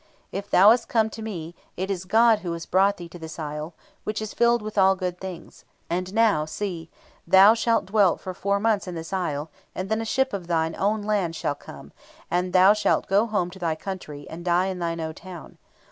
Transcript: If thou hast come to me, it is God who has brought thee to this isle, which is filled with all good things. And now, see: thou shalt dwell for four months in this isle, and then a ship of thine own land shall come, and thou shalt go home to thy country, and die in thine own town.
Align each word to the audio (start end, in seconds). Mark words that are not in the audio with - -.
If 0.31 0.49
thou 0.49 0.71
hast 0.71 0.87
come 0.89 1.11
to 1.11 1.21
me, 1.21 1.53
it 1.77 1.91
is 1.91 2.05
God 2.05 2.39
who 2.39 2.53
has 2.53 2.65
brought 2.65 2.97
thee 2.97 3.07
to 3.09 3.19
this 3.19 3.37
isle, 3.37 3.75
which 4.03 4.19
is 4.19 4.33
filled 4.33 4.63
with 4.63 4.75
all 4.75 4.95
good 4.95 5.19
things. 5.19 5.63
And 5.91 6.11
now, 6.11 6.43
see: 6.45 6.89
thou 7.27 7.53
shalt 7.53 7.85
dwell 7.85 8.17
for 8.17 8.33
four 8.33 8.59
months 8.59 8.87
in 8.87 8.95
this 8.95 9.13
isle, 9.13 9.51
and 9.75 9.89
then 9.89 10.01
a 10.01 10.05
ship 10.05 10.33
of 10.33 10.47
thine 10.47 10.75
own 10.75 11.03
land 11.03 11.35
shall 11.35 11.53
come, 11.53 11.91
and 12.31 12.51
thou 12.51 12.73
shalt 12.73 13.05
go 13.05 13.27
home 13.27 13.51
to 13.51 13.59
thy 13.59 13.75
country, 13.75 14.25
and 14.27 14.43
die 14.43 14.65
in 14.65 14.79
thine 14.79 14.99
own 14.99 15.13
town. 15.13 15.59